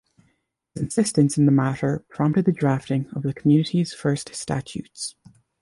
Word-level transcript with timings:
His 0.73 0.81
insistence 0.81 1.37
in 1.37 1.45
the 1.45 1.51
matter 1.51 2.03
prompted 2.09 2.45
the 2.45 2.51
drafting 2.51 3.07
of 3.13 3.21
the 3.21 3.35
community's 3.35 3.93
first 3.93 4.33
statutes. 4.33 5.13